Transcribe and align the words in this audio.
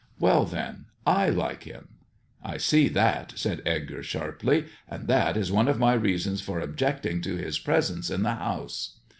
"Well, 0.29 0.45
then, 0.45 0.85
I 1.05 1.29
like 1.29 1.61
him." 1.61 1.89
"I 2.43 2.57
see 2.57 2.87
that," 2.87 3.33
said 3.35 3.61
Edgar 3.67 4.01
sharply, 4.01 4.65
"and 4.89 5.07
that 5.07 5.37
is 5.37 5.51
one 5.51 5.67
of 5.67 5.77
my 5.77 5.93
reasons 5.93 6.41
for 6.41 6.59
objecting 6.59 7.21
to 7.21 7.35
his 7.35 7.59
presence 7.59 8.09
in 8.09 8.23
the 8.23 8.33
house." 8.33 8.97